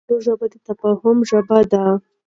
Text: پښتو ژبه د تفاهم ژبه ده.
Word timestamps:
پښتو 0.05 0.17
ژبه 0.25 0.45
د 0.51 0.55
تفاهم 0.67 1.17
ژبه 1.29 1.59
ده. 1.71 1.83